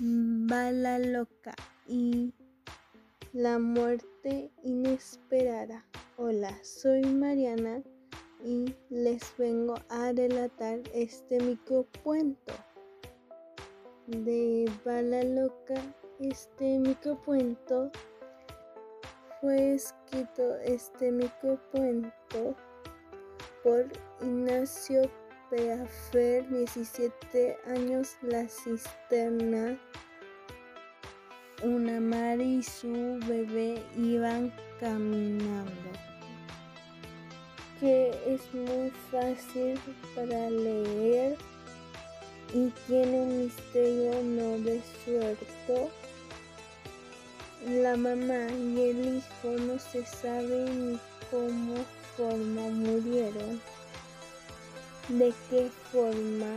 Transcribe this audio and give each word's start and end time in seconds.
Bala 0.00 0.98
loca 0.98 1.54
y 1.86 2.34
la 3.32 3.60
muerte 3.60 4.50
inesperada. 4.64 5.84
Hola, 6.16 6.52
soy 6.64 7.02
Mariana 7.02 7.80
y 8.42 8.74
les 8.90 9.22
vengo 9.38 9.76
a 9.90 10.10
relatar 10.10 10.80
este 10.92 11.38
microcuento 11.38 12.54
de 14.08 14.68
Bala 14.84 15.22
loca. 15.22 15.80
Este 16.18 16.80
microcuento 16.80 17.92
fue 19.40 19.74
escrito 19.74 20.56
este 20.64 21.12
microcuento 21.12 22.56
por 23.62 23.86
Ignacio 24.20 25.08
Peafer, 25.54 26.48
17 26.48 27.56
años, 27.68 28.16
La 28.22 28.44
Cisterna. 28.48 29.78
Una 31.62 32.00
madre 32.00 32.44
y 32.44 32.62
su 32.64 33.20
bebé 33.24 33.80
iban 33.96 34.52
caminando. 34.80 35.90
Que 37.78 38.10
es 38.26 38.52
muy 38.52 38.90
fácil 39.12 39.78
para 40.16 40.50
leer 40.50 41.36
y 42.52 42.70
tiene 42.88 43.20
un 43.20 43.44
misterio 43.44 44.22
no 44.24 44.56
resuelto. 44.56 45.88
La 47.64 47.96
mamá 47.96 48.50
y 48.52 48.90
el 48.90 49.16
hijo 49.18 49.50
no 49.60 49.78
se 49.78 50.04
saben 50.04 50.94
ni 50.94 50.98
cómo 51.30 51.76
forma 52.16 52.62
murieron 52.70 53.60
de 55.08 55.32
qué 55.50 55.70
forma 55.92 56.52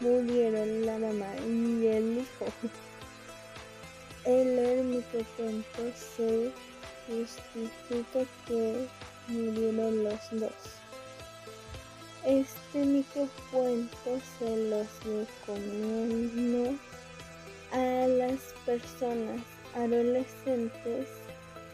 murieron 0.00 0.86
la 0.86 0.98
mamá 0.98 1.34
y 1.46 1.86
el 1.86 2.18
hijo. 2.18 2.46
El 4.24 4.58
ermitacuento 4.58 5.82
se 6.16 6.52
justifica 7.08 8.24
que 8.46 8.86
murieron 9.28 10.04
los 10.04 10.20
dos. 10.32 10.52
Este 12.24 12.84
microcuento 12.84 14.20
se 14.38 14.56
los 14.68 14.86
recomiendo 15.04 16.78
a 17.72 18.06
las 18.06 18.38
personas 18.64 19.40
adolescentes 19.74 21.08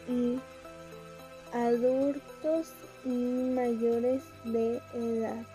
y 0.07 0.39
adultos 1.53 2.73
y 3.05 3.09
mayores 3.09 4.23
de 4.45 4.81
edad, 4.93 5.45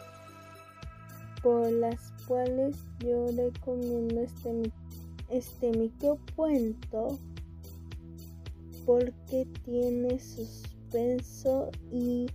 por 1.42 1.70
las 1.70 2.12
cuales 2.26 2.76
yo 3.00 3.26
recomiendo 3.36 4.20
este, 4.22 4.72
este 5.30 5.70
microcuento 5.72 7.18
porque 8.86 9.46
tiene 9.64 10.18
suspenso 10.18 11.70
y, 11.90 12.26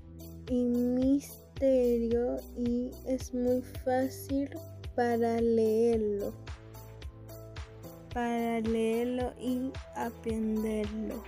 y 0.50 0.64
misterio 0.64 2.38
y 2.58 2.92
es 3.06 3.34
muy 3.34 3.62
fácil 3.84 4.50
para 4.96 5.40
leerlo, 5.42 6.34
para 8.14 8.60
leerlo 8.62 9.34
y 9.40 9.72
aprenderlo. 9.96 11.24